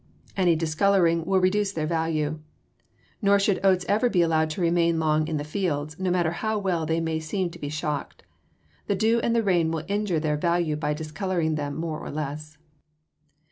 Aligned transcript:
Any 0.35 0.55
discoloring 0.55 1.25
will 1.27 1.39
reduce 1.39 1.73
their 1.73 1.85
value. 1.85 2.39
Nor 3.21 3.37
should 3.37 3.63
oats 3.63 3.85
ever 3.87 4.09
be 4.09 4.23
allowed 4.23 4.49
to 4.49 4.61
remain 4.61 4.99
long 4.99 5.27
in 5.27 5.37
the 5.37 5.43
fields, 5.43 5.99
no 5.99 6.09
matter 6.09 6.31
how 6.31 6.57
well 6.57 6.87
they 6.87 6.99
may 6.99 7.19
seem 7.19 7.51
to 7.51 7.59
be 7.59 7.69
shocked. 7.69 8.23
The 8.87 8.95
dew 8.95 9.19
and 9.19 9.35
the 9.35 9.43
rain 9.43 9.69
will 9.69 9.83
injure 9.87 10.19
their 10.19 10.37
value 10.37 10.75
by 10.75 10.95
discoloring 10.95 11.53
them 11.53 11.75
more 11.75 11.99
or 11.99 12.09
less. 12.09 12.57